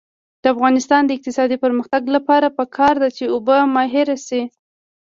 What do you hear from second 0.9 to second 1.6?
د اقتصادي